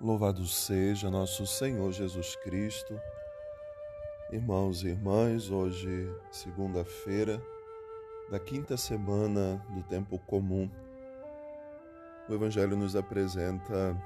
Louvado 0.00 0.46
seja 0.46 1.10
nosso 1.10 1.46
Senhor 1.46 1.92
Jesus 1.92 2.36
Cristo. 2.36 3.00
Irmãos 4.30 4.82
e 4.82 4.88
irmãs, 4.88 5.50
hoje, 5.50 6.12
segunda-feira, 6.30 7.42
da 8.30 8.38
quinta 8.38 8.76
semana 8.76 9.64
do 9.70 9.82
tempo 9.84 10.18
comum, 10.18 10.70
o 12.28 12.34
Evangelho 12.34 12.76
nos 12.76 12.96
apresenta 12.96 13.96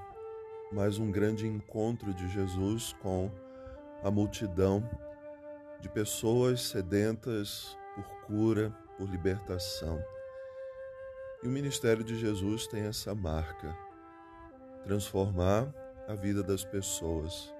mais 0.72 0.98
um 0.98 1.10
grande 1.10 1.46
encontro 1.46 2.12
de 2.12 2.28
Jesus 2.28 2.94
com 3.00 3.30
a 4.02 4.10
multidão 4.10 4.88
de 5.80 5.88
pessoas 5.88 6.62
sedentas 6.62 7.76
por 7.94 8.04
cura, 8.26 8.70
por 8.96 9.08
libertação. 9.08 10.02
E 11.42 11.46
o 11.46 11.50
ministério 11.50 12.02
de 12.02 12.18
Jesus 12.18 12.66
tem 12.66 12.82
essa 12.82 13.14
marca: 13.14 13.76
transformar 14.84 15.72
a 16.06 16.14
vida 16.14 16.42
das 16.42 16.64
pessoas. 16.64 17.52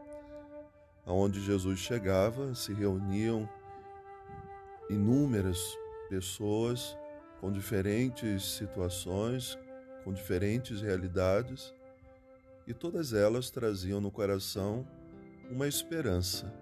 Aonde 1.04 1.40
Jesus 1.40 1.78
chegava, 1.78 2.54
se 2.54 2.72
reuniam 2.72 3.48
inúmeras 4.90 5.58
pessoas 6.08 6.96
com 7.40 7.52
diferentes 7.52 8.56
situações, 8.56 9.58
com 10.04 10.12
diferentes 10.12 10.80
realidades, 10.80 11.74
e 12.66 12.74
todas 12.74 13.12
elas 13.12 13.50
traziam 13.50 14.00
no 14.00 14.10
coração 14.10 14.86
uma 15.50 15.66
esperança, 15.66 16.52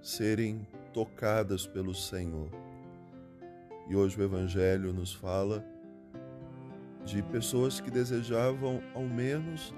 serem 0.00 0.66
tocadas 0.92 1.66
pelo 1.66 1.94
Senhor. 1.94 2.50
E 3.88 3.96
hoje 3.96 4.18
o 4.18 4.24
Evangelho 4.24 4.92
nos 4.92 5.12
fala 5.12 5.64
de 7.04 7.22
pessoas 7.22 7.80
que 7.80 7.90
desejavam 7.90 8.82
ao 8.94 9.02
menos 9.02 9.74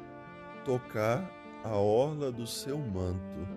tocar 0.65 1.31
a 1.65 1.77
orla 1.77 2.33
do 2.33 2.47
seu 2.47 2.79
manto. 2.79 3.49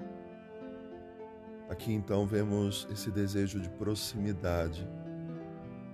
Aqui 1.69 1.93
então 1.93 2.25
vemos 2.25 2.87
esse 2.91 3.09
desejo 3.09 3.59
de 3.59 3.69
proximidade. 3.69 4.87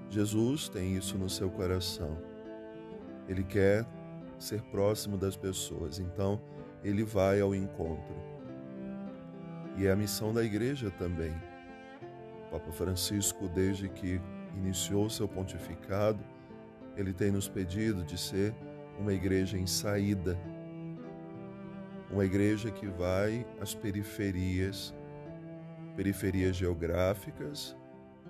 Jesus 0.09 0.67
tem 0.67 0.95
isso 0.95 1.17
no 1.17 1.29
seu 1.29 1.49
coração. 1.49 2.17
Ele 3.27 3.43
quer 3.43 3.85
ser 4.39 4.61
próximo 4.63 5.17
das 5.17 5.37
pessoas, 5.37 5.99
então 5.99 6.41
ele 6.83 7.03
vai 7.03 7.39
ao 7.39 7.53
encontro. 7.53 8.15
E 9.77 9.85
é 9.85 9.91
a 9.91 9.95
missão 9.95 10.33
da 10.33 10.43
igreja 10.43 10.89
também. 10.91 11.33
O 12.47 12.51
Papa 12.51 12.71
Francisco, 12.71 13.47
desde 13.47 13.87
que 13.87 14.19
iniciou 14.57 15.09
seu 15.09 15.27
pontificado, 15.27 16.19
ele 16.99 17.13
tem 17.13 17.31
nos 17.31 17.47
pedido 17.47 18.03
de 18.03 18.17
ser 18.17 18.53
uma 18.99 19.13
igreja 19.13 19.57
em 19.57 19.65
saída, 19.65 20.37
uma 22.11 22.25
igreja 22.25 22.69
que 22.71 22.87
vai 22.87 23.45
às 23.61 23.73
periferias, 23.73 24.93
periferias 25.95 26.55
geográficas, 26.55 27.77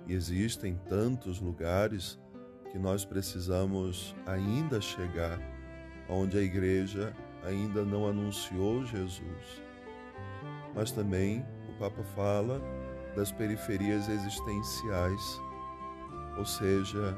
e 0.06 0.14
existem 0.14 0.78
tantos 0.88 1.40
lugares 1.40 2.18
que 2.70 2.78
nós 2.78 3.04
precisamos 3.04 4.14
ainda 4.24 4.80
chegar, 4.80 5.40
onde 6.08 6.38
a 6.38 6.42
igreja 6.42 7.12
ainda 7.44 7.84
não 7.84 8.06
anunciou 8.06 8.84
Jesus. 8.86 9.62
Mas 10.74 10.92
também 10.92 11.44
o 11.68 11.78
Papa 11.78 12.02
fala 12.14 12.60
das 13.16 13.32
periferias 13.32 14.08
existenciais, 14.08 15.40
ou 16.38 16.44
seja, 16.44 17.16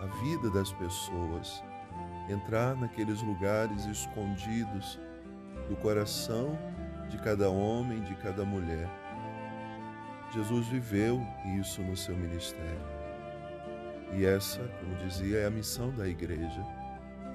a 0.00 0.06
vida 0.22 0.50
das 0.50 0.72
pessoas, 0.72 1.62
entrar 2.28 2.74
naqueles 2.74 3.22
lugares 3.22 3.84
escondidos 3.84 4.98
do 5.68 5.76
coração 5.76 6.58
de 7.10 7.18
cada 7.18 7.50
homem, 7.50 8.00
de 8.02 8.14
cada 8.14 8.44
mulher. 8.44 8.88
Jesus 10.32 10.68
viveu 10.68 11.20
isso 11.58 11.82
no 11.82 11.96
seu 11.96 12.16
ministério. 12.16 12.80
E 14.14 14.24
essa, 14.24 14.60
como 14.80 14.96
dizia, 14.96 15.40
é 15.40 15.46
a 15.46 15.50
missão 15.50 15.90
da 15.90 16.08
igreja: 16.08 16.64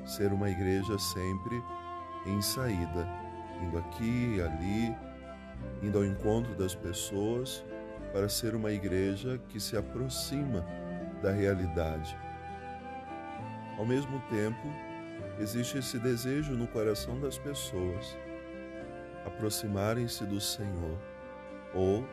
ser 0.04 0.34
uma 0.34 0.50
igreja 0.50 0.98
sempre 0.98 1.62
em 2.26 2.42
saída, 2.42 3.08
indo 3.62 3.78
aqui 3.78 4.42
ali, 4.42 4.96
indo 5.84 6.00
ao 6.00 6.06
encontro 6.06 6.56
das 6.56 6.74
pessoas, 6.74 7.64
para 8.12 8.28
ser 8.28 8.56
uma 8.56 8.72
igreja 8.72 9.40
que 9.50 9.60
se 9.60 9.78
aproxima 9.78 10.66
da 11.22 11.32
realidade 11.32 12.18
ao 13.78 13.86
mesmo 13.86 14.20
tempo, 14.30 14.68
existe 15.40 15.78
esse 15.78 16.00
desejo 16.00 16.54
no 16.54 16.68
coração 16.68 17.20
das 17.20 17.38
pessoas 17.38 18.18
aproximarem-se 19.26 20.26
do 20.26 20.40
Senhor 20.40 20.98
ou 21.74 22.08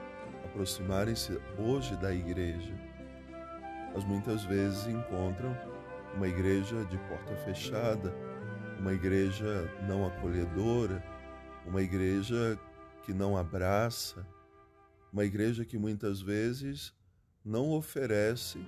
aproximarem-se 0.44 1.40
hoje 1.58 1.96
da 1.96 2.12
igreja. 2.12 2.74
Mas 3.94 4.04
muitas 4.04 4.44
vezes 4.44 4.86
encontram 4.86 5.56
uma 6.16 6.26
igreja 6.26 6.84
de 6.86 6.98
porta 6.98 7.36
fechada, 7.44 8.12
uma 8.78 8.92
igreja 8.92 9.70
não 9.86 10.06
acolhedora, 10.06 11.02
uma 11.64 11.80
igreja 11.80 12.58
que 13.04 13.12
não 13.12 13.36
abraça, 13.36 14.26
uma 15.12 15.24
igreja 15.24 15.64
que 15.64 15.78
muitas 15.78 16.20
vezes 16.20 16.92
não 17.44 17.70
oferece 17.70 18.58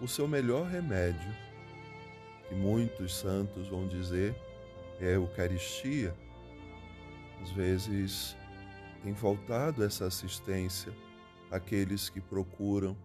o 0.00 0.06
seu 0.06 0.28
melhor 0.28 0.66
remédio 0.66 1.47
que 2.48 2.54
muitos 2.54 3.14
santos 3.14 3.68
vão 3.68 3.86
dizer 3.86 4.34
é 5.00 5.06
a 5.08 5.12
Eucaristia. 5.12 6.14
Às 7.42 7.50
vezes 7.50 8.36
tem 9.02 9.14
faltado 9.14 9.84
essa 9.84 10.06
assistência 10.06 10.92
àqueles 11.50 12.08
que 12.08 12.20
procuram 12.20 12.96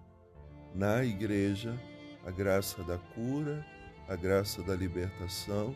na 0.74 1.04
igreja 1.04 1.80
a 2.26 2.32
graça 2.32 2.84
da 2.84 2.98
cura, 2.98 3.66
a 4.08 4.16
graça 4.16 4.64
da 4.64 4.76
libertação, 4.76 5.76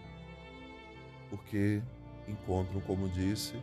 porque 1.30 1.82
encontram, 2.28 2.82
como 2.82 3.10
disse, 3.10 3.62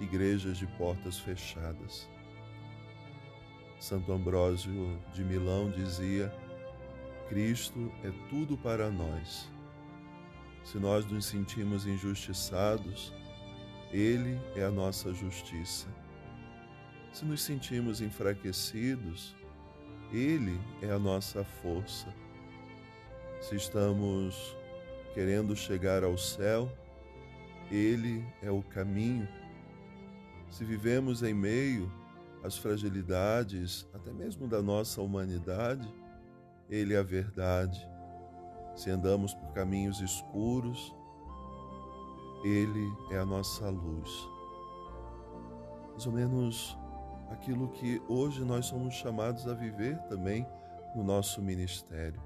igrejas 0.00 0.56
de 0.56 0.66
portas 0.66 1.18
fechadas. 1.18 2.08
Santo 3.78 4.12
Ambrósio 4.12 4.98
de 5.12 5.24
Milão 5.24 5.70
dizia: 5.70 6.32
Cristo 7.32 7.90
é 8.04 8.12
tudo 8.28 8.58
para 8.58 8.90
nós. 8.90 9.50
Se 10.62 10.76
nós 10.76 11.06
nos 11.06 11.24
sentimos 11.24 11.86
injustiçados, 11.86 13.10
Ele 13.90 14.38
é 14.54 14.62
a 14.62 14.70
nossa 14.70 15.14
justiça. 15.14 15.88
Se 17.10 17.24
nos 17.24 17.40
sentimos 17.40 18.02
enfraquecidos, 18.02 19.34
Ele 20.12 20.60
é 20.82 20.90
a 20.90 20.98
nossa 20.98 21.42
força. 21.42 22.14
Se 23.40 23.56
estamos 23.56 24.54
querendo 25.14 25.56
chegar 25.56 26.04
ao 26.04 26.18
céu, 26.18 26.70
Ele 27.70 28.22
é 28.42 28.50
o 28.50 28.62
caminho. 28.62 29.26
Se 30.50 30.66
vivemos 30.66 31.22
em 31.22 31.32
meio 31.32 31.90
às 32.44 32.58
fragilidades, 32.58 33.88
até 33.94 34.12
mesmo 34.12 34.46
da 34.46 34.60
nossa 34.60 35.00
humanidade, 35.00 35.90
ele 36.72 36.94
é 36.94 36.98
a 36.98 37.02
verdade. 37.02 37.86
Se 38.74 38.88
andamos 38.88 39.34
por 39.34 39.52
caminhos 39.52 40.00
escuros, 40.00 40.96
Ele 42.42 42.90
é 43.10 43.18
a 43.18 43.26
nossa 43.26 43.68
luz. 43.68 44.26
Mais 45.90 46.06
ou 46.06 46.12
menos 46.12 46.78
aquilo 47.30 47.68
que 47.68 48.00
hoje 48.08 48.42
nós 48.42 48.64
somos 48.64 48.94
chamados 48.94 49.46
a 49.46 49.52
viver 49.52 49.98
também 50.04 50.46
no 50.96 51.04
nosso 51.04 51.42
ministério, 51.42 52.20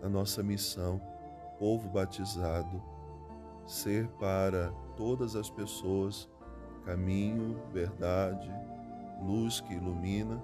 na 0.00 0.08
nossa 0.08 0.42
missão, 0.42 0.98
povo 1.58 1.90
batizado, 1.90 2.82
ser 3.66 4.08
para 4.12 4.72
todas 4.96 5.36
as 5.36 5.50
pessoas 5.50 6.26
caminho, 6.86 7.60
verdade, 7.74 8.50
luz 9.20 9.60
que 9.60 9.74
ilumina, 9.74 10.42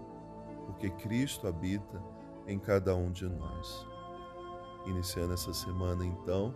porque 0.66 0.90
Cristo 0.90 1.46
habita 1.46 1.98
em 2.46 2.58
cada 2.58 2.94
um 2.94 3.10
de 3.10 3.28
nós. 3.28 3.86
Iniciando 4.86 5.34
essa 5.34 5.52
semana, 5.52 6.04
então, 6.04 6.54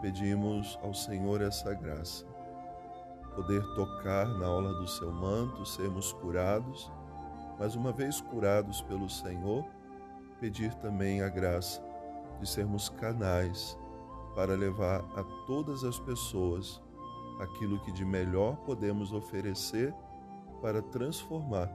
pedimos 0.00 0.78
ao 0.82 0.92
Senhor 0.92 1.40
essa 1.40 1.72
graça, 1.74 2.26
poder 3.34 3.62
tocar 3.74 4.26
na 4.26 4.46
aula 4.46 4.72
do 4.74 4.88
seu 4.88 5.12
manto, 5.12 5.64
sermos 5.64 6.12
curados, 6.14 6.90
mas 7.58 7.74
uma 7.74 7.92
vez 7.92 8.20
curados 8.20 8.82
pelo 8.82 9.08
Senhor, 9.08 9.64
pedir 10.40 10.74
também 10.74 11.22
a 11.22 11.28
graça 11.28 11.82
de 12.40 12.48
sermos 12.48 12.88
canais 12.88 13.78
para 14.34 14.54
levar 14.54 15.00
a 15.16 15.24
todas 15.46 15.84
as 15.84 15.98
pessoas 15.98 16.82
aquilo 17.40 17.80
que 17.80 17.92
de 17.92 18.04
melhor 18.04 18.56
podemos 18.56 19.12
oferecer 19.12 19.94
para 20.60 20.82
transformar 20.82 21.70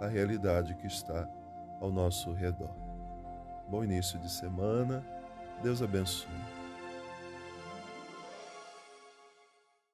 a 0.00 0.06
realidade 0.06 0.74
que 0.76 0.86
está 0.86 1.28
ao 1.80 1.90
nosso 1.90 2.32
redor. 2.32 2.74
Bom 3.68 3.82
início 3.82 4.18
de 4.18 4.30
semana, 4.30 5.04
Deus 5.62 5.82
abençoe. 5.82 6.59